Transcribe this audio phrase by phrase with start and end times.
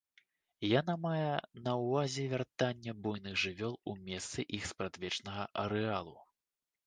[0.67, 1.33] Яна мае
[1.65, 6.17] на ўвазе вяртанне буйных жывёл у месцы іх спрадвечнага арэалу.